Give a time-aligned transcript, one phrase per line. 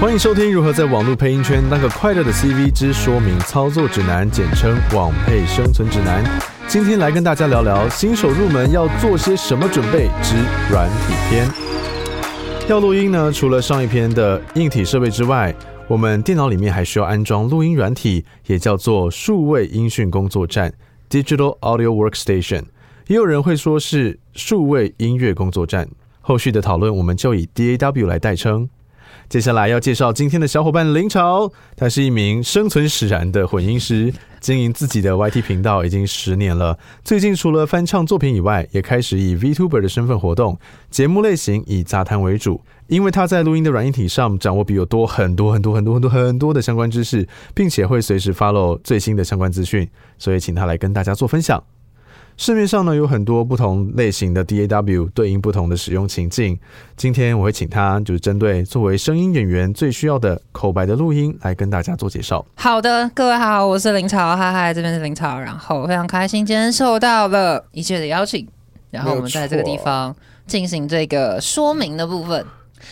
[0.00, 6.24] 欢迎收听如何在网络配音圈当个快乐的 CV 之说明操作指南，简称网配生存指南。
[6.66, 10.36] 今天来跟大家聊聊新手入门要做些什么准备之
[10.70, 11.46] 软体篇。
[12.66, 15.54] 要录音呢，除了上一篇的硬体设备之外，
[15.86, 20.72] 我们电脑里面还需要安装录音软体，也叫做数位音讯工作站
[21.10, 22.62] （Digital Audio Workstation）。
[23.08, 25.86] 也有人会说是数位音乐工作站。
[26.22, 28.70] 后续的讨论，我们就以 DAW 来代称。
[29.30, 36.76] 接下来要介绍今天的小伙伴林潮，他是一名生存使然的混音师，经营自己的 YT 频道已经十年了。
[37.04, 40.58] 最近除了翻唱作品以外，也开始以 VTuber 的身份活动，
[40.90, 42.60] 节目类型以杂谈为主。
[42.88, 51.62] 因为他在录音的软硬体上掌握比我多很多很多很多很多很多的相关知识，并且会随时 follow 最新的相关资讯，所以请他来跟大家做分享。
[52.36, 56.58] 市面上呢有很多不同类型的 DAW 对应不同的使用情境。
[56.96, 62.42] 今天我会请他就是针对作为声音演员最需要的口白的录音来跟大家做介绍。
[62.54, 68.48] 好的，各位好，我是林潮，嗨嗨，这边是林潮，然后非常开心今天受到了一切的邀请，
[68.90, 70.16] 然后我们在这个地方
[70.46, 72.42] 进行这个说明的部分。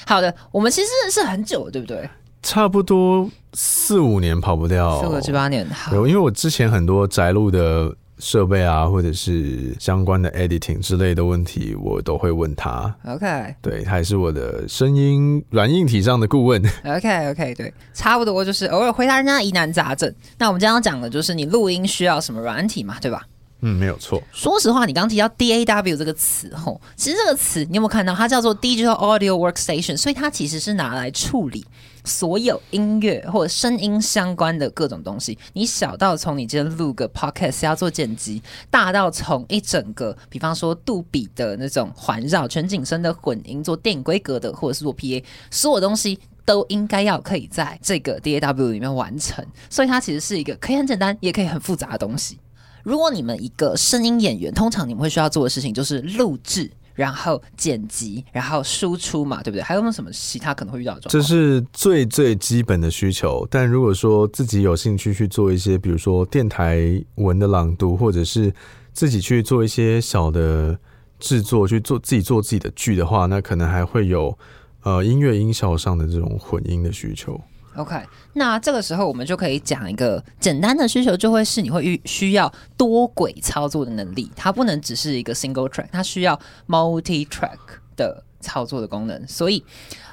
[0.07, 2.07] 好的，我们其实认识很久，对不对？
[2.43, 5.67] 差不多四五年跑不掉，四五七八年。
[5.71, 7.97] 好，因为我之前很多宅录的。
[8.19, 12.95] 设备啊，或者是相关的 editing 之类的问题，我都会问他。
[13.07, 16.63] OK，对，他也是我的声音软硬体上的顾问。
[16.85, 20.13] OK，OK，对，差不多就是偶尔回答人家疑难杂症。
[20.39, 23.23] 那我们今天要讲的就是你录音需要什么软体嘛，对吧？
[23.61, 24.23] 嗯，没有错。
[24.31, 28.15] 说实话，你刚提到 DAW 这个词吼，其实这个词你有没有看到？
[28.15, 31.67] 它叫做 Digital Audio Workstation，所以它其实是拿来处理
[32.09, 35.39] 所有音乐或者声音相关的各种东西。
[35.53, 49.45] 你小到从你今天录个 Podcast 要做剪辑，大到从一整个，比方说杜比的那种环绕全景声的混音，做电影规格的，或者是做 PA，所有东西都应该要可以在这个 DAW 里面完成。
[49.69, 52.39] 所以它其实是一个可以很简单，也可以很复杂的东西。
[52.85, 59.63] 如果你们一个声音演员，通常你们会需要做的事情就是录制，然后剪辑，然后输出嘛，对不对？
[59.63, 61.13] 还有没有什么其他可能会遇到的状况？
[61.13, 63.47] 这是最最基本的需求。
[63.49, 68.53] 但如果说自己有兴趣去做一些，比如说电台文的朗读，或者是
[68.93, 70.77] 自己去做一些小的
[71.21, 74.37] 制作，去做自己做自己的剧的话，那可能还会有
[74.83, 77.41] 呃音乐音效上的这种混音的需求。
[77.79, 77.95] OK，
[78.33, 86.37] 那这个时候我们就可以讲一个简单的需求，就会是你会遇需要多轨操作的能力，它不能只是一个 single track，它需要
[86.67, 87.57] multi track
[87.97, 89.29] 的操作的功能。
[89.29, 89.63] 所以，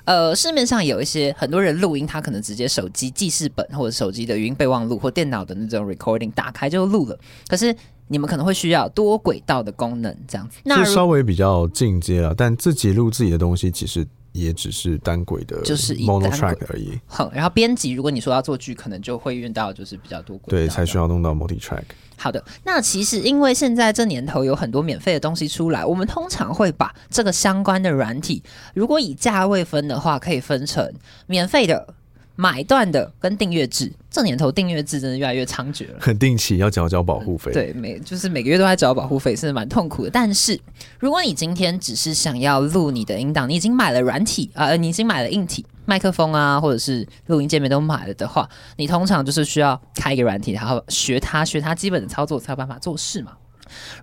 [0.04, 7.18] 呃，市面上有一些很多人录音，他可能直接手机记事本或者手机的语音备忘录或电脑的那种 recording 打开就录了。
[7.48, 7.76] 可是
[8.10, 12.36] 你们可能会需要多轨道的功能，这样子，那稍微比较进阶了。
[12.38, 14.08] 但自己录自己的东西，其实。
[14.36, 17.00] 也只是单轨的，就是 mono track 而已。
[17.08, 21.84] 哼，然后编辑，如果你说要做剧，可能就会用到就是比较多轨，对，才需要弄到 multi track。
[22.18, 30.94] 好的，那其实因为现在这年头有很多免费的东西出来，我们通常会把这个相关的软体，如果以价位分的话，可以分成
[31.28, 31.96] 免费的。
[32.36, 35.98] 买断的跟订阅制，这年头订阅制真的越来越猖獗了。
[36.00, 40.10] 很定期要缴交保护费，对，每就是每个月都在缴保护费，是蛮痛苦的。
[40.10, 40.60] 但是
[41.00, 53.32] 如果你今天只是想要录你的音档，你已经买了软体啊，你已经买了硬体麦克风啊，或者是录音界面都买了的话，你通常就是需要开一个软体，然后学它，学它基本的操作，才有办法做事嘛。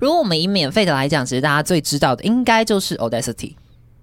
[0.00, 3.54] 如果我们以免费的来讲，其实大家最知道的应该就是 Audacity。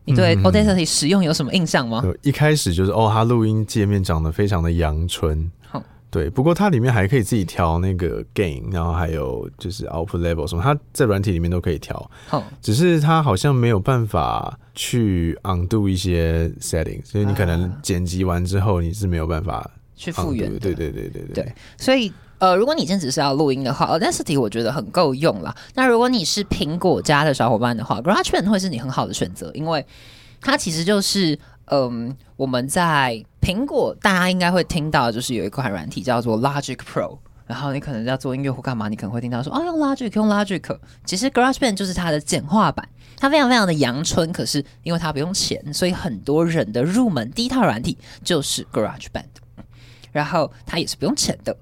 [0.06, 2.04] 你对 Audacity 使用有什么印象吗？
[2.24, 5.52] 一开始就是哦，它录音界面长得非常的阳春。
[5.68, 12.10] 好，对，不过它里面还可以自己调那个 gain，然后还有就是 output level 什么，它在软体里面都可以调。
[12.28, 20.50] 好，只是它好像没有办法去 undo 一些 setting，所以你可能剪辑完之后你是没有办法去复原。
[20.58, 22.12] 对对对对对，所以。
[22.40, 25.54] 呃，如果你今天只是要录音的话，Audacity 我觉得很够用啦。
[25.76, 29.86] 那如果你是苹果家的小伙伴的话，GarageBand 会是你很好的选择，因为
[30.40, 40.78] 它其实就是嗯，我们在苹果大家应该会听到，就是有一款软体叫做 Logic Pro，然后你可能要做音乐或干嘛，你可能会听到说，哦，用 Logic，用 Logic。
[41.04, 42.88] 其实 GarageBand 就是它的简化版，
[43.18, 49.26] 它非常非常的阳春，可是因为它不用钱，所以很多人的入门第一套软体就是 GarageBand，
[50.14, 51.54] 然后它也是不用钱的。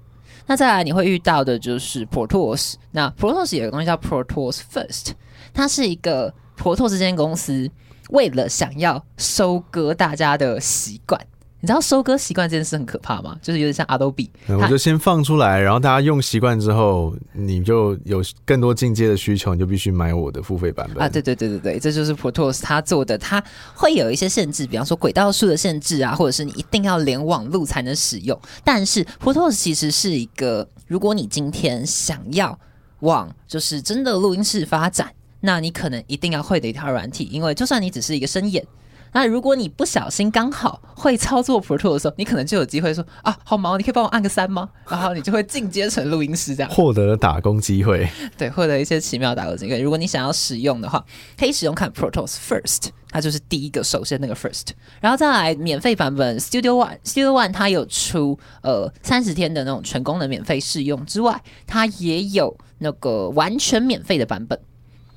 [0.46, 2.74] 那再来你会遇到的就是 Pro Tools。
[2.92, 5.12] 那 Pro Tools 有个东西叫 Pro Tools First，
[5.52, 7.70] 它是一个 Pro Tools 这间公司
[8.10, 11.20] 为了想要收割大家的习惯，
[11.60, 13.36] 你知道收割习惯这件事很可怕吗？
[13.42, 23.42] 就是有点像 Adobe，嗯我就先放出来，然后大家用习惯之后，你就有更多进阶的需求，你就必须买我的付费版本啊，对对对对对，这就是 Pro Tools 它做的，它
[23.74, 28.40] 会有一些限制，比方说轨道数的限制啊，或者是你一定要连网路才能使用。
[28.62, 32.56] 但是 Pro Tools 其实是一个，如果你今天想要
[33.00, 38.64] 往就是真的录音室发展，那你可能一定要会的一套软体，因为就算你只是一个声演。
[39.12, 44.68] 那如果你不小心刚好会操作 Pro Tools 的时候，你可能就有机会说啊，好忙，你可以帮我按个三吗？
[44.88, 46.70] 然后你就会进阶成录音师这样。
[46.70, 48.08] 获得了打工机会。
[48.36, 49.80] 对，获得一些奇妙打工机会。
[49.80, 51.04] 如果你想要使用的话，
[51.38, 54.68] 可以使用看 Pro Tools First，它就是第一个，首先那个 First，
[55.00, 64.58] 然后再来免费版本 Studio One，Studio One 它有出呃三十天的那种全功能免费试用之外，它也有那个完全免费的版本。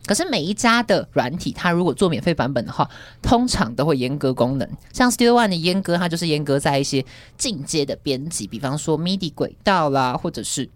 [0.06, 2.90] 可是每一家的软体，它如果做免费版本的话，
[3.22, 4.70] 通常都会阉割功能。
[4.94, 7.06] 像 Studio One 的阉割，它就是阉割在一些
[7.38, 10.70] 进阶的编辑，比方说 MIDI 轨道啦，或者是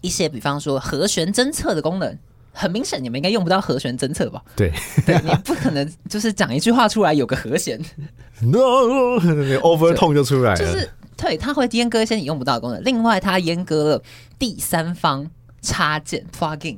[0.00, 2.18] 一些比方说和弦侦测的功能。
[2.54, 4.42] 很明显，你们应该用不到和弦侦测吧？
[4.54, 4.70] 对
[5.06, 7.80] 对，你不可能就是讲一句话出来有个和弦，，
[8.44, 10.56] no，over tone 就出来了。
[10.58, 10.86] 就是
[11.16, 12.84] 对，它会阉割一些你用不到的功能。
[12.84, 14.02] 另外，它阉割了
[14.38, 15.30] 第三方
[15.62, 16.76] 插件 plugin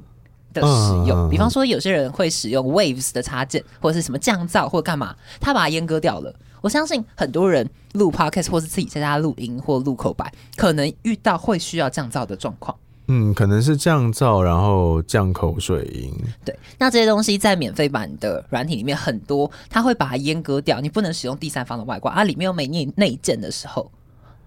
[0.54, 6.34] 的使用，嗯比方说有些人会使用 Waves 的插件，或者是什么降噪或干嘛，他把它阉割掉了。
[6.62, 12.74] 我相信很多人录 podcast 或是自己在家录音或录口白，可能遇到会需要降噪的状况。
[13.08, 16.10] 嗯，可能是降噪，然后降口水音。
[16.42, 23.92] 对，那这些东西在免费版的软体里面很多，它会把它阉割掉，你不能使用第三方的外挂，啊，里面有美内内建的时候，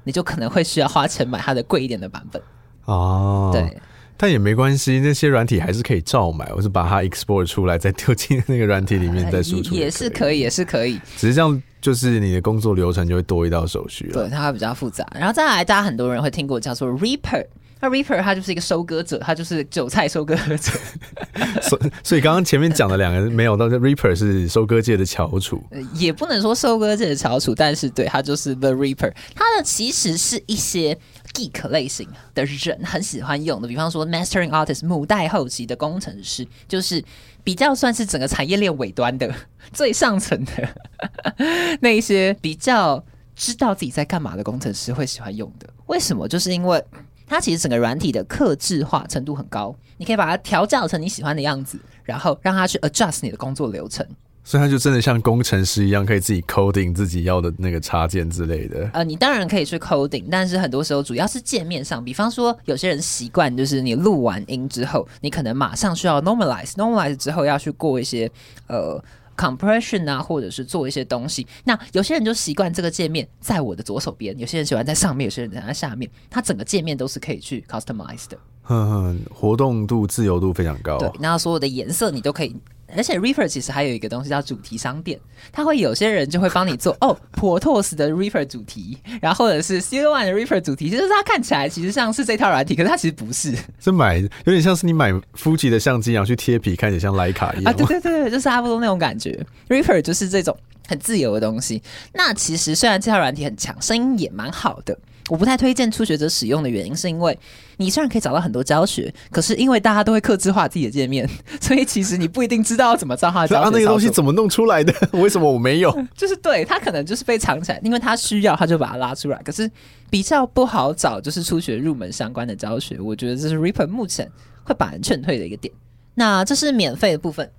[0.04, 2.42] 你就可能会需要花钱买它的贵一点的版本。
[2.86, 3.80] 哦，对，
[4.18, 11.00] 但也没关系，那些软体还是可以照买，我是把它 export 出来，再丢进那个软体里面 再输出也也是可以，也是可以。
[11.16, 14.14] 只是这样，就是你的工作流程就会多一道手续了。
[14.14, 15.06] 对，它会比较复杂。
[15.14, 17.46] 然后再来，大家很多人会听过叫做 Reaper。
[17.80, 20.72] 那 Reaper 它就是一个收割者，它就是韭菜收割者。
[21.62, 25.64] 所以所以刚刚前面讲的两个没有，但是 Reaper 是收割界的翘楚。
[25.70, 29.14] 呃也不能说收割界的翘楚，但是对它就是 The Reaper。
[29.36, 30.98] 它的其实是一些
[31.34, 37.04] geek 类型的人很喜欢用的，比方说 mastering artist 母带后期的工程师，就是
[37.44, 39.34] 比较算是整个产业链尾端的
[39.72, 43.04] 最上层的那一些比较
[43.36, 45.68] 知道自己在干嘛的工程师会喜欢用的。
[45.86, 46.28] 为什么？
[46.28, 46.84] 就是因为
[47.26, 54.06] 它其实整个软体的克制化程度很高，你可以把它调教成你喜欢的样子，然后让它去 adjust 你的工作流程。
[54.48, 58.90] 所以它就真的像工程师一样，可以自己 coding 自己要的那个插件之类的。
[58.94, 68.32] 呃，你当然可以去 coding，但是很多时候主要是界面上，比方说有些人习惯就是你录完音之后，你可能马上需要 normalize，normalize 之后要去过一些
[68.68, 68.98] 呃
[69.36, 71.46] compression 啊，或者是做一些东西。
[71.66, 78.38] 那有些人就习惯这个界面在我的左手边，有些人喜欢在上面，有些人在下面，它整个界面都是可以去 customize 的。
[78.64, 80.98] 哼哼，活动度、自由度非常高。
[81.00, 82.56] 对，那所有的颜色你都可以。
[82.96, 85.20] 而且 Reaper 其实还有一个东西叫主题商店，
[85.52, 97.76] 它会有些人就会帮你做 哦 Protos 的 Reaper 主题，然后或者是 Studio One 的 Reaper 主题，就是它看起来其实像是这套软体，可是它其实不是是买有点像是你买 Fuji 的相机，然后去贴皮，看起来像徕卡一啊，样。
[97.76, 99.46] 对对对对，就是差不多那种感觉。
[99.68, 100.58] Reaper 就是这种
[100.88, 101.82] 很自由的东西。
[102.14, 104.98] 那其实虽然这套软体很强，声音也蛮好的。
[105.30, 107.38] 我不太推荐初学者使用的原因，是因为
[107.78, 111.30] 你虽然可以找到很多教学，可是因为大家都会克制化自己的界面，
[111.60, 114.94] 所以其实你不一定知道要怎么照它的教学啊，那个东西怎么弄出来的？
[115.14, 115.92] 为什么我没有？
[116.16, 119.70] 就是对他可能就是被藏起来，因为他需要他就把它拉出来，可是
[120.10, 124.30] 比较不好找，就是初学入门相关的教学，我觉得这是 Reaper 目前
[124.64, 125.74] 会把人劝退的一个点。
[126.16, 127.52] 那这是免费的部分，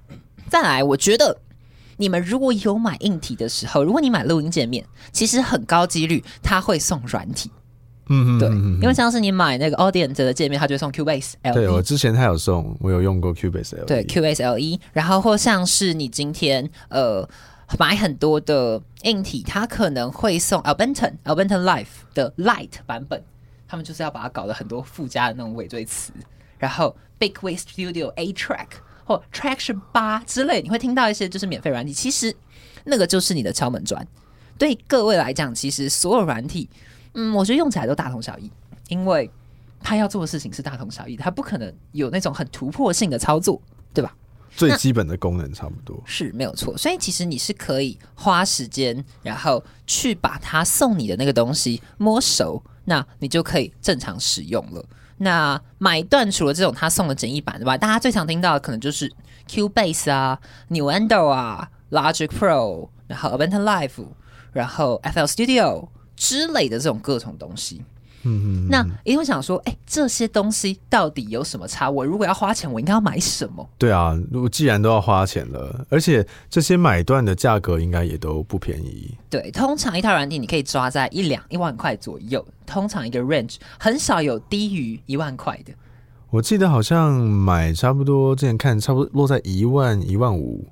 [0.48, 1.38] 再来，我觉得
[1.96, 7.50] 你们如果有买硬体的时候，如果你买录音界面，其实很高几率他会送软体，
[8.08, 11.82] 嗯对，嗯因为像是你买那个 Audience 的界面，它就会送 Cubase 对我。
[11.82, 13.84] 之前它有送，我有用过 Cubase L。
[13.84, 17.28] 对 Cubase L 一然后或像是你今天呃
[17.78, 23.22] 买很多的硬体，它可能会送 Albenton Albenton Life 的 Light 版本，
[23.66, 26.12] 他们就是要把它搞得很多附加的那种尾缀词，
[26.56, 28.68] 然后 Big Way Studio A Track
[29.04, 32.34] 或 Traction 八之类，你会听到一些就是免费软体，其实
[32.84, 34.06] 那个就是你的敲门砖。
[34.56, 36.68] 对各位来讲，其实所有软体，
[37.18, 38.48] 嗯，我觉得用起来都大同小异，
[38.86, 39.28] 因为
[39.82, 43.60] 他要做的事情是大同小异的，他不可能有那种很突破性的操作，
[43.92, 44.14] 对吧？
[44.56, 46.00] 最基本的功能差不多。
[46.04, 54.84] 是没有错，所以其实你是可以花时间，然后去把他送你的那个东西摸熟，那你就可以正常使用了。
[55.16, 57.76] 那买断除了这种他送的简易版对吧？
[57.76, 59.12] 大家最常听到的可能就是
[59.48, 60.38] Cubase 啊、
[60.70, 64.06] Nuendo 啊、Logic Pro，然后 Ableton Live，
[64.52, 67.82] 然后 FL Studio、之类的这种各种东西。
[68.24, 71.88] 嗯嗯，那一定会想说，哎、这些东西到底有什么差？
[71.88, 73.66] 我如果要花钱，我应该要买什么？
[73.78, 79.16] 对啊，如果既然都要花钱了，而且这些买断的价格应该也都不便宜。
[79.30, 85.72] 对，通常一套软体你可以抓在一两一万块左右，通常一个 range 很少有低于一万块的。
[86.30, 90.66] 我记得好像买差不多，之前看差不多落在一万一万五。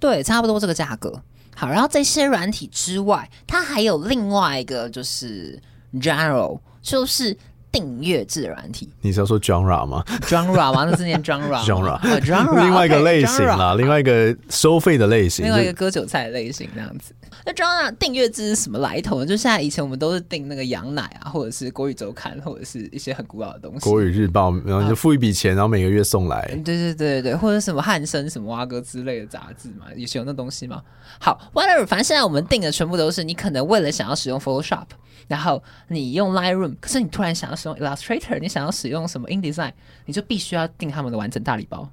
[0.00, 1.22] 对，差不多这个价格。
[1.58, 5.60] 好，然后这些软体之外，它还有另外一个就是
[5.94, 7.36] general，就是
[7.72, 8.88] 订阅制的软体。
[9.00, 10.84] 你是要说 genre 吗？Genre 吗？
[10.88, 11.60] 那是念 genre 吗？
[11.66, 17.12] Genre 哦 genre， 另外一个类型啦，另外一个收费的类型，另外一个割韭菜的类型这样子。
[17.46, 19.26] 那 genre 订阅制是什么来头呢？
[19.26, 23.88] 就现在以前我们都是订那个羊奶啊，或者是国语周刊，或者是一些很古老的东西。
[23.88, 26.46] 国语日报，然后你就付一笔钱，然后每个月送来。
[26.64, 30.82] 对对对对对，或者什么汉生、什么蛙哥之类的杂志嘛，也是有那东西嘛。
[31.18, 34.86] 好，whatever，反正现在我们订的全部都是你可能为了想要使用 Photoshop，
[35.26, 39.72] 然后你用 Lightroom，可是你突然想要使用 Illustrator，你想要使用什么 InDesign，
[40.06, 41.88] 你就必须要订他们的完整大礼包。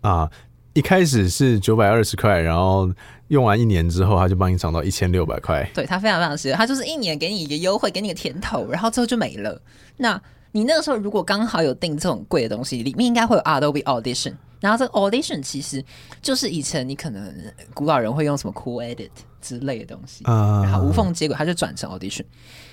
[0.00, 0.30] 啊，
[0.74, 2.90] 一开始是九百二十块，然后
[3.28, 5.68] 用完一年之后，他就帮你涨到一千六百块。
[5.72, 9.60] 对，他非常非常实用，它就是一年给你一个优惠，给你个甜头，然后之后就没了。
[9.96, 15.84] 那你那个时候如果刚好有订这种贵的东西，里面应该会有 Adobe Audition，然后这个 Audition 其实
[16.20, 17.32] 就是以前你可能
[17.72, 22.24] 古老人会用什么 Cool Edit 之类的东西，啊然后无缝接轨，它就转成 Audition。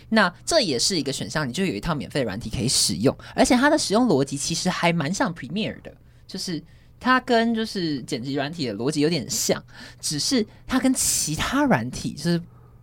[0.09, 5.93] 那这也是一个选项，你就有一套免费的软体可以使用，而且它的使用逻辑其实还蛮像 Premiere 的，
[6.27, 6.61] 就是
[7.01, 9.61] 它跟就是剪辑软体的逻辑有点像，
[9.99, 12.39] 只是它跟其他软体就是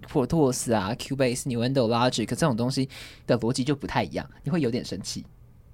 [0.06, 2.88] Pro Tools 啊、Cubase、Nuendo、Logic 这种东西
[3.26, 5.24] 的逻辑就不太一样，你会有点生气。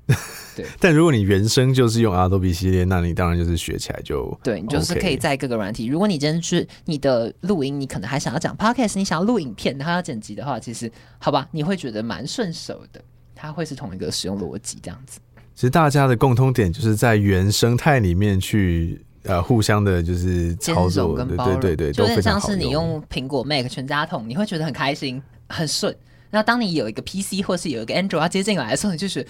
[0.54, 5.86] 对但如果你原生就是用 Adobe 系列，那你当然就是学起来就对你就是可以在各个软体。
[5.86, 13.02] 如果你今天是你的录音，你可能还想要讲 podcast，你想要录影片，然后要剪辑的话，其实好吧，你会觉得蛮顺手的。
[13.34, 15.18] 它会是同一个使用逻辑这样子。
[15.54, 25.94] 其实大家的共通点就是在原生态里面去呃互相的，就是操作，跟包容，对对对，就有点像是你用苹果 Mac 全家桶，你会觉得很开心、很顺。
[26.30, 29.25] 那当你有一个 PC 或是有一个 Android 要接进来的时候，你就是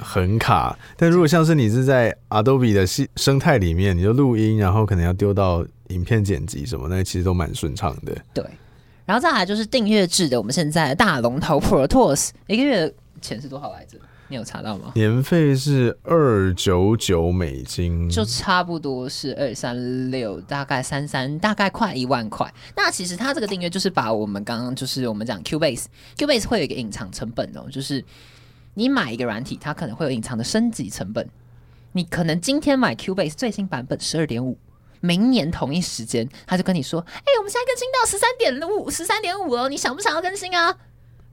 [0.00, 0.78] 很卡。
[0.96, 8.16] 但如果像是你是在 Adobe 的系生态里面，你就录音，然后可能要丢到影片剪辑什么，那其实都蛮顺畅的。
[8.32, 8.44] 对。
[9.04, 13.98] 然后再来就是订阅制的，我们现在的大龙头 Pro Tools 一个月钱是多少来着？
[14.28, 14.92] 你有查到吗？
[14.94, 22.52] 年费是二九九美金，就差不多是二三六，大概三三，大概快一万块。
[22.74, 28.04] 那其实它这个订阅就是把我们刚刚就是我们讲 Cubase，Cubase 会有一个隐藏成本哦，就是
[28.74, 31.28] 你买一个软体，它可能会有隐藏的升级成本。
[31.92, 34.58] 你可能今天买 Cubase 最新版本十二点五，
[35.00, 40.76] 明年同一时间他就跟你说：“哎、我们现在更新到十三点五，十三点五哦，你想不想要更新啊？”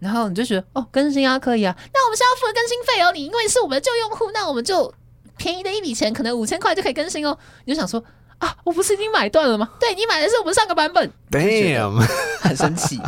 [0.04, 1.76] 然后你就觉得哦，更新啊，可以啊。
[1.94, 4.94] 那我们是要付更新费哦，你因为是我们的旧用户，那我们就
[5.38, 7.38] 便宜的一笔钱，可能五千块就可以更新哦。
[7.66, 8.04] 你就想说
[8.38, 9.70] 啊，我不是已经买断了吗？
[9.80, 12.06] 对你买的是我们上个版本，Damn，
[12.42, 13.00] 很生气。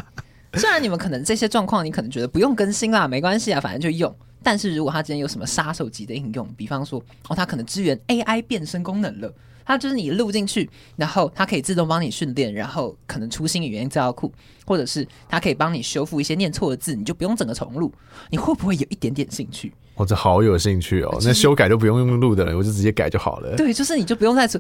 [0.53, 4.15] 虽然你们可能这些状况，你可能觉得不用更新啦，没关系啊，反正就用。
[4.41, 9.33] 但是如果它今天有什么杀手级的应用，比方说哦，它可能支援 AI 变身功能了，
[9.65, 14.31] 它就是你录进去，然后它可以自动帮你训练，然后可能出新语言资料库，
[14.65, 17.91] 或者是它可以帮你修复一些念错的字，你就不用整个重录。
[18.29, 19.73] 你会不会有一点点兴趣？
[19.95, 21.17] 我这好有兴趣哦。
[21.21, 23.55] 那修改都不用用录的了，我就直接改就好了。
[23.55, 24.59] 对，就是你就不用再出。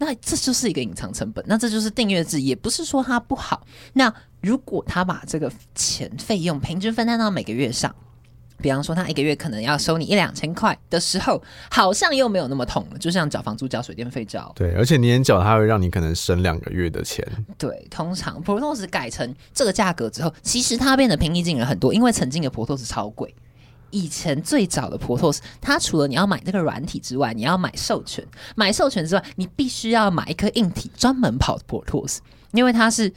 [0.00, 3.66] 那这就是一个隐藏成本，那这就是订阅制，也不是说它不好。
[3.92, 7.92] 那如果他把这个钱费用平均分摊到每个月上，
[8.60, 17.26] 比方说他一个月可能要收你一两千块的时候，好像又没有那么痛了，就像缴房租、缴水电费、缴对，而且年缴它会让你可能省两个月的钱。
[17.56, 23.34] 对，通常 Pro Tools 改成这个价格之后，其实它变得平易近人很多，因为曾经的 Pro Tools 超贵。
[23.90, 28.22] 以前最早的 Pro Tools，它除了你要买这个软体之外，你要买授权，
[28.54, 32.18] 买授权之外，你必须要买一颗硬体专门跑 Pro Tools，
[32.52, 33.10] 因为它是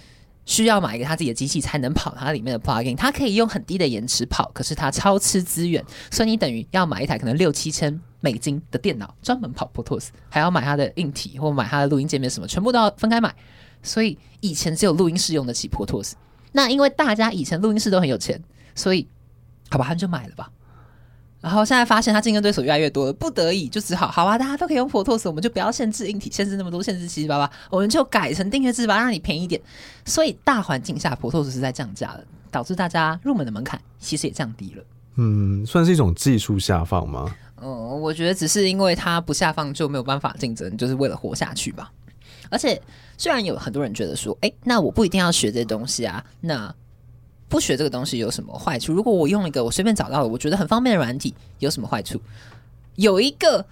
[0.45, 13.33] 需要买一个它自己的机器才能跑它里面的 plugin，它可以用很低的延迟跑，可是它超吃资源，所以你等于要买一台可能六七千美金的电脑专门跑 Pro Tools，还要买它的硬体或买它的录音界面什么，全部都要分开买。
[13.83, 16.13] 所以以前只有录音室用得起 Pro Tools。
[16.51, 18.43] 那因为大家以前录音室都很有钱，
[18.75, 19.07] 所以
[19.69, 20.51] 好吧，他就买了吧。
[21.41, 29.60] 然后现在发现他竞争对手越来越多了，不得已就只好好啊，大家都可以用 Photos，我们就不要限制硬体，限制那么多，限制七七八八，我们就改成订阅制吧，让你便宜点。
[30.05, 34.83] 所以大环境下，Photos 是在降价的，导致大家入门的门槛其实也降低了。
[35.15, 37.36] 嗯，算是一种技术下放吗？
[37.62, 41.91] 嗯，我觉得只是因为它不下放就没有办法竞争，就是为了活下去吧。
[42.50, 42.81] 而且
[43.17, 46.74] 虽然有很多人觉得说，哎、那我不一定要学这些东西啊，那
[47.51, 48.93] 不学这个东西有什么坏处？
[48.93, 52.17] 如果我用一个我随便找到的，我觉得很方便的软体，有什么坏处？
[52.96, 53.65] 有一个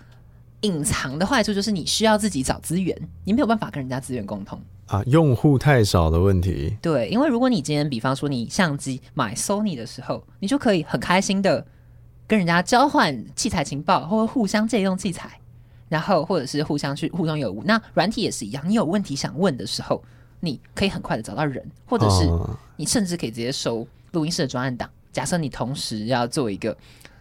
[0.62, 2.94] 隐藏的坏处就是你需要自己找资源，
[3.24, 4.62] 你没有办法跟人家资源共通。
[4.88, 6.76] 啊，用户太少的问题。
[6.82, 11.66] 对，因为如果你今天比方说你相机买 Sony 的时候，你就可以很开心的
[12.28, 15.40] 跟人家交换器材情报，或者互相借用器材，
[15.88, 17.64] 然后或者是互相去互通有无。
[17.64, 20.04] 那软体也是一样，你有问题想问的时候，
[20.40, 24.90] 你可以很快的找到人，或者是哦你甚至可以直接收录音室的专案档。
[25.12, 26.76] 假设你同时要做一个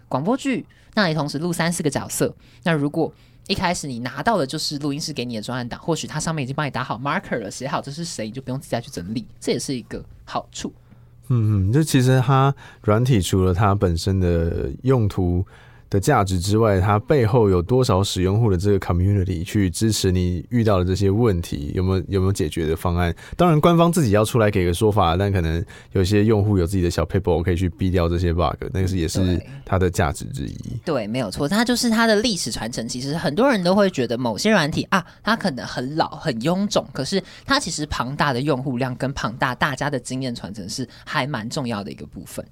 [0.09, 3.13] 广播剧，那你同时录三四个角色，那如果
[3.49, 10.73] 一开始你拿到的就是录音室给你的专案档，或许它上面已经帮你打好 marker 了，写好这是谁，你就不用自己再去整理，这也是一个好处。
[11.29, 15.45] 嗯嗯，就其实它软体除了它本身的用途
[15.90, 23.14] 的价值之外，它背后有多少使用户的这个 community 去支持你遇到的这些问题，有没有有没有解决的方案？
[23.37, 30.57] 当然，官方自己要出来给个说法，但可能有些用户有自己的小 paper 可以去避掉这些 bug，那个是也是它的价值之一。
[30.85, 32.87] 对，没有错，它就是它的历史传承。
[32.87, 42.45] 其实很多人都会觉得某些软体啊，它可能很老、很臃肿，可是它其实庞大的用户量跟庞大大家的经验传承是还蛮重要的一个部分。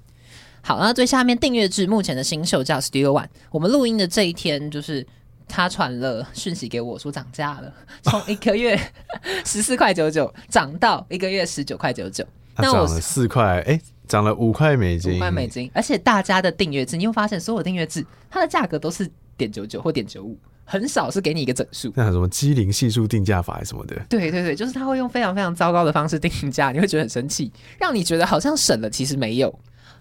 [0.61, 5.05] 好，那最下面订阅制目前的新秀叫 Studio One，我们录音的这一天就是。
[5.49, 8.77] 他传了讯息给我说涨价了，从一个月
[9.47, 12.21] 十四块九九涨到一个月十九块九九。
[12.57, 21.93] 那涨了四块，哎、涨了五块美金，五块美金，而且大家的订阅制，你会发现所有订阅制它的价格都是点九九或点九五，很少是给你一个整数。
[21.95, 27.49] 那什么机灵系数定价法什么的，对对对，就是他会用非常非常糟糕的方式定价，你会觉得很生气，
[27.79, 29.57] 让你觉得好像省了，其实没有。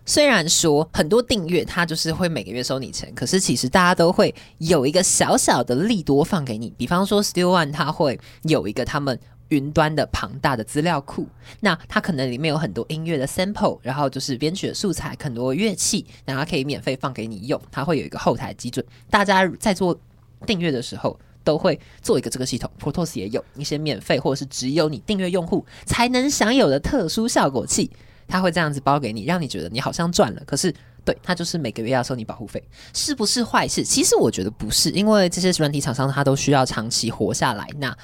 [0.07, 11.27] 虽然说很多订阅它就是会每个月收你钱，可是其实大家都会有一个小小的利多放给你，比方说 Studio One 它会有一个他们云端的庞大的资料库，
[11.61, 19.99] 那它可能里面有很多音乐的 sample，然后就是编曲的素材，很多乐器，然后可以免费放给你用，它会有一个后台基准，大家在做
[20.47, 21.19] 订阅的时候。
[21.47, 27.89] 都会做一个这个系统，Pro Tools 也有一些免费或者是只有你订阅用户才能享有的特殊效果器，
[28.29, 30.43] 它会这样子包给你，让你觉得你好像赚了。
[30.47, 32.63] 可是，对它就是每个月要收你保护费，
[32.93, 33.85] 是不是坏事？
[33.85, 37.97] 其实我觉得不是，因为这些软体厂商它都需要长期活下来，那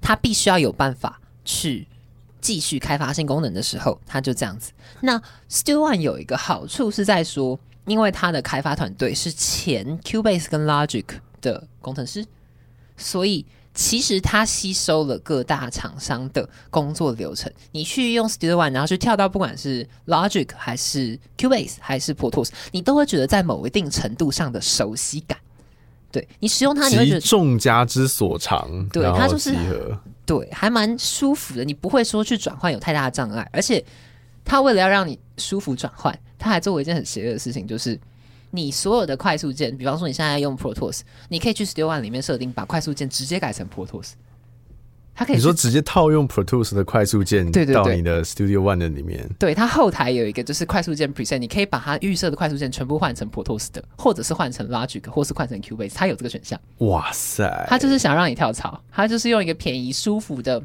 [0.00, 1.86] 它必须要有办法去
[2.40, 4.72] 继续开发新功能的时候，它就这样子。
[5.00, 5.18] 那
[5.50, 11.04] Studio One 有一个好处是在说，因为它的开发团队是前 Cubase 跟 Logic
[11.40, 12.24] 的工程师，
[12.96, 17.50] 所以其实它吸收了各大厂商的工作流程。
[17.72, 25.38] 你去用 Studio One，然后去跳到不管是 Logic 还是 Cubase 还是 Pro Tools，你都会觉得在某一定程度上的熟悉感。
[26.12, 29.54] 对你使用它，你会觉得众家之所长，对它就是。
[30.26, 31.64] 对，还蛮舒服的。
[31.64, 33.84] 你不会说去转换有太大的障碍，而且
[34.44, 37.98] 它为了要让你舒服转换，它还做过一件很邪恶的事情，就是
[38.50, 44.12] 你所有的快速键，比方说你现在用 Pro Tools，你可以去 Studio One 里面设定，把快速键直接改成 Pro Tools。
[45.12, 56.58] 它可以你说直接套用 Pro Tools 的快速键对对对到你的 Studio One 的里面，对它后台有一个就是快速键 preset，你可以把它预设的快速键全部换成 Pro Tools 的，或者是换成 Logic，或是换成 Cubase，它有这个选项。
[56.78, 57.66] 哇塞！
[57.68, 60.62] 它就是想让你跳槽，它就是用一个便宜舒服的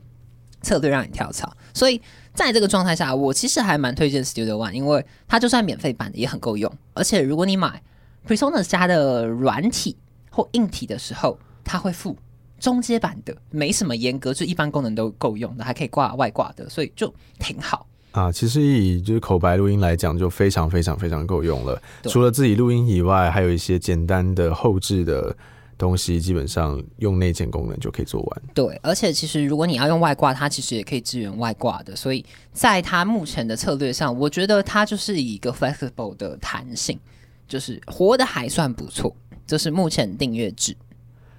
[0.61, 1.51] 策略让你跳槽。
[1.73, 2.01] 所以
[2.35, 7.81] 在这个状态下，我其实还蛮推荐 Studio One，因为它就算免费版的也很够用，而且如果你买
[8.27, 9.95] Presonus 家的软体
[10.29, 12.17] 或硬体的时候，它会附
[12.59, 17.87] 中阶版的，没什么严格，就一般功能都够用的，还可以挂外挂的，所以就挺好。
[18.11, 21.81] 啊，其实以就是口白录音来讲，就非常非常非常够用了。
[22.03, 25.35] 除了自己录音以外，还有一些简单的后置的
[25.77, 28.41] 东西，基本上用内建功能就可以做完。
[28.53, 36.99] 对，而且其实如果你要用外挂，它其实也可以支援外挂的，所以在它目前的策略上，我觉得它就是以一个 flexible 的弹性，
[37.47, 39.15] 就是活得还算不错。
[39.45, 40.75] 这是目前订阅制。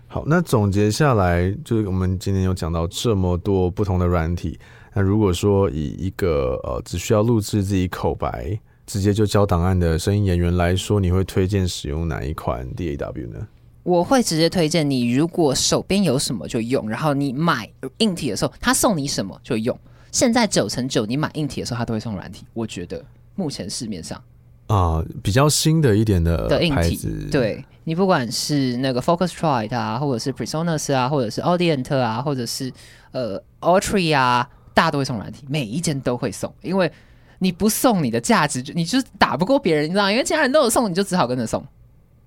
[0.07, 4.59] 好，那总结下来，就是我们今天有讲到这么多不同的软体。
[4.95, 13.47] 那如果说以一个呃只需要录制自己口白，直接就交档案的声音演员来说，你会推荐使用哪一款 DAW 呢？
[13.87, 19.79] 我会直接推荐你，如果手边有什么就用，然后你买硬体的时候，他送你什么就用。
[20.11, 22.45] 现在九成九，你买硬体的时候，他都会送软体。
[22.53, 23.01] 我觉得
[23.37, 24.21] 目前市面上
[24.67, 32.73] 啊、比较新的一点的的硬体，，对你不管是那个 Focusrite 啊，或者是 Presonus 啊，或者是 Audient 啊，或者是
[33.13, 36.91] 呃 Autry 啊，大家都会送软体，每一件都会送，因为
[37.39, 41.65] 你不送你的价值就你就打不过别人，你知道，因为其他人都有送，你就只好跟着送。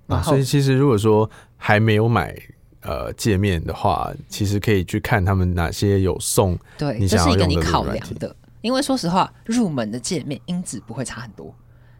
[0.07, 1.29] 啊，所以其实如果说
[1.61, 2.35] 还没有买
[2.81, 6.57] 呃界面的话，其实可以去看他们哪些有送。
[6.77, 8.35] 对，你这是一个你考量的。
[8.61, 11.53] 因为说实话，入门的界面音质不会差很多。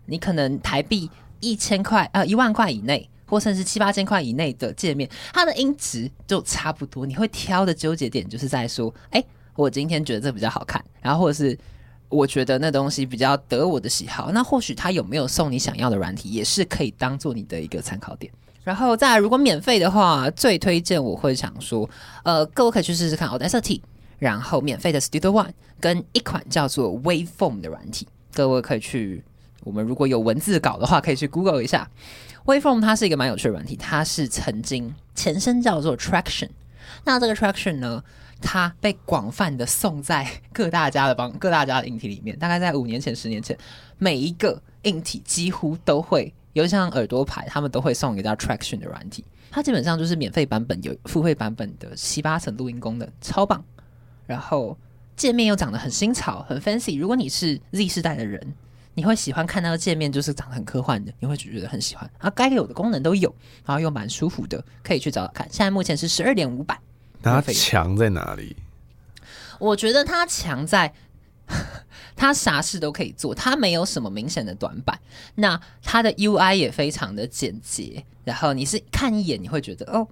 [0.05, 7.05] 你可能台币一千块呃一万块以内，或甚至七八千块以内的界面，它的音质就差不多。
[7.05, 9.23] 你会挑的纠结点就是在说，哎，
[9.55, 11.57] 我今天觉得这比较好看，然后或者是
[12.09, 18.33] 我觉得那东西比较得我的喜好，那或许它有没有送你想要的软体，也是可以当做你的一个参考点。
[18.63, 21.89] 然后再来，如果免费的话，最推荐我会想说，
[22.23, 23.81] 呃，各位可以去试试看 Audacity，
[24.19, 29.23] 然后免费的 Studio One 跟一款叫做 Waveform 的软体，各位可以去。
[29.63, 31.89] 我们如果有文字稿的话，可以去 Google 一下
[32.45, 36.49] Waveform，它是一个蛮有趣的软体，它是曾经前身叫做 Traction。
[37.03, 38.03] 那这个 Traction 呢，
[38.41, 42.37] 它被广泛的送在各大家的帮各大家的硬体里面。
[42.39, 43.57] 大概在五年前、十年前，
[43.97, 46.33] 每一个硬体几乎都会。
[46.53, 53.63] 有像耳朵牌，他们都会送一个叫 Traction 的软体，它基本上就是免费版本有付费版本的七八层录音功能，超棒。
[54.25, 54.77] 然后
[55.15, 56.99] 界面又长得很新潮、很 fancy。
[56.99, 58.53] 如果你是 Z 世代的人，
[58.93, 62.09] 你会喜欢看那个界面，就是长得很科幻的，你会觉得很喜欢。
[62.17, 63.33] 啊，该有的功能都有，
[63.65, 65.47] 然后又蛮舒服的，可以去找找看。
[65.51, 66.77] 现在目前是十二点五版。
[67.21, 68.55] 它强在哪里？
[69.59, 70.93] 我觉得它强在。
[72.15, 74.99] 它啥事都可以做，它没有什么明显的短板。
[75.35, 80.07] 那它的 UI 也非常的简洁，然后你是看一眼你会觉得哦，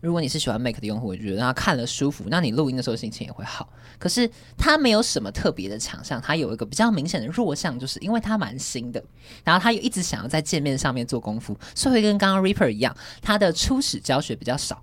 [0.00, 3.68] 如果你是喜欢 Mac 的用户，我觉得它看了舒服，那你录音的时候心情也会好。
[3.98, 4.28] 可是
[4.58, 9.02] 它没有什么特别的强项，它有一个比较明显的弱项，就是因为它蛮新的，
[9.44, 14.82] 然后它又一直想要在界面上面做功夫，所以会跟刚刚 Reaper 一样，它的初始教学比较少。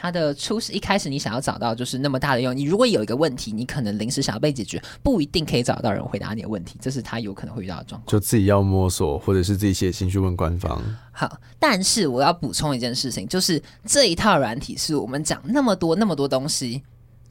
[0.00, 8.10] 它的初始一开始，你想要找到就是那么大的用，你如果有一个问题，你可能临时想要被解决，不一定可以找到人回答你的问题，这是他有可能会遇到的状况。
[8.10, 10.82] 就自己要摸索，或者是自己写信去问官方。
[11.12, 16.82] 好，但是我要补充一件事情，就是这一套软体是我们讲那么多那么多东西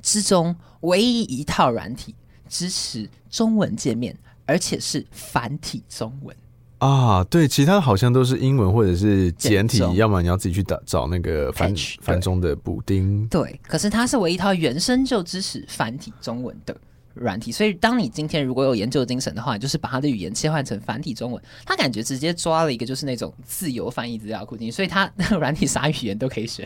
[0.04, 2.14] 之中唯一一套软体
[2.48, 6.36] 支持中文界面，而且是繁体中文。
[6.80, 13.28] 啊，对，其他好像都是英文或者是简体，要么你要自己去找找那个繁繁中的补丁。
[13.28, 16.76] 对，可是它是唯一一套原生就支持繁体中文的
[17.14, 26.66] 软体，所以当你今天如果有研究精神的话，就是把它的语言切换成繁体中文，它感觉直接抓了一个就是那种自由翻译资料库进去，所以它那个软体啥语言都可以选。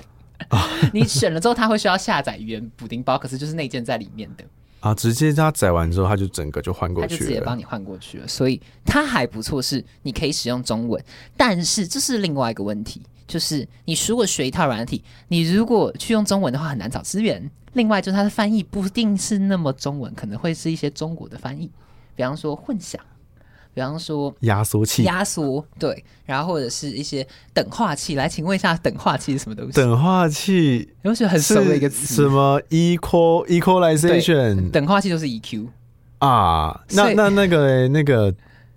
[0.93, 4.43] 你选了之后，它会需要下载语言补丁包，可是就是内建在里面的。
[4.83, 4.93] 啊！
[4.93, 8.27] 直接他载完之后，他就整个就换过去了，他就直接帮你换过去了。
[8.27, 11.01] 所以它还不错，是你可以使用中文。
[11.37, 17.49] 但是这是另外一个问题，就是你如果学一套软体，你如果去用中文的话，很难找资源。
[17.71, 21.71] 另外，就是它的翻译不一定是那么中文，可能会是一些中国的翻译，
[22.17, 22.99] 比方说混响。
[23.73, 28.13] 比方说压缩器，压缩对，然后或者是一些等化器。
[28.13, 29.71] 来，请问一下，等化器是什么东西？
[29.71, 34.69] 等化器，有些很熟的一个词，什么 equal equalization？
[34.69, 35.67] 等化器就是 EQ
[36.19, 36.81] 啊。
[36.91, 38.31] 那那那个那个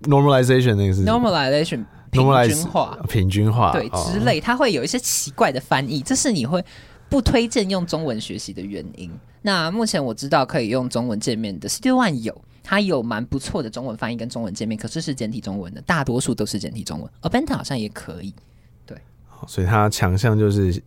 [0.04, 6.64] normalization 那个是 normalization 平均化，平均化对之类，它会有一些奇怪的翻译，这是你会
[7.10, 9.10] 不推荐用中文学习的原因。
[9.42, 12.34] 那目前我知道可以用中文界面的 Studio One 有。
[12.68, 17.08] 它有蛮不错的中文翻译跟中文界面，可是是简体中文的，大多数都是简体中文。
[17.22, 18.34] Abenta 好像也可以，
[18.84, 18.98] 对。
[19.46, 20.82] 所以它强项就是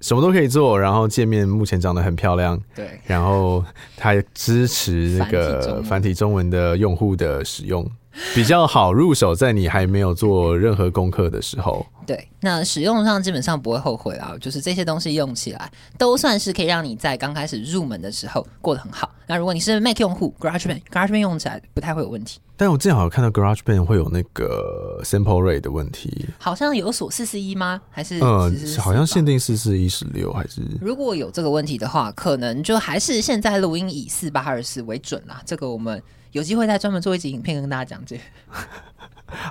[0.00, 3.00] 什么都可以做，然后界面目前长得很漂亮，对。
[3.06, 3.64] 然后
[3.96, 7.90] 它支持那个繁体中文的用户的使用。
[8.34, 11.84] 比较好入手，在你还没有做任何功课的时候。
[12.06, 19.10] 对，那使用上基本上不会后悔啊，就是这些东西用起来都算是可以让你在刚开始入门的时候过得很好。
[19.26, 22.40] 那如果你是 Mac 用户，GarageBand，GarageBand 用起来不太会有问题。
[22.58, 27.80] 但我之前好像看到 GarageBand 会有那个 Sample Rate 的问题，好像有锁四四一吗？
[27.88, 30.60] 还是嗯，好像限定四四一十六还是？
[30.82, 35.40] 如果有这个问题的话，可能就还是现在录音以四八二四为准啦。
[35.46, 36.02] 这个我们。
[36.34, 38.20] 有机会再专门做一集影片跟大家讲解。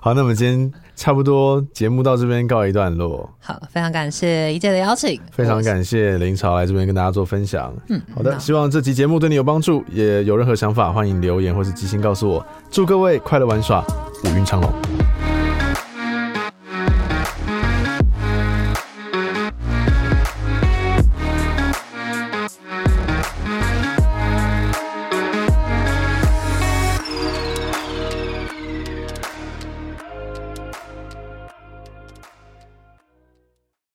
[0.01, 3.29] 好，那我们今天差不多节目到这边告一段落。
[3.39, 7.73] 好，非常感谢一届的邀请，非常感谢林朝来这边跟大家做分享。
[7.87, 12.45] 嗯，好的，希望这期节目对你有帮助，也有任何想法欢迎留言或是即兴告诉我。
[12.69, 13.83] 祝各位快乐玩耍，
[14.25, 15.02] 五运昌隆。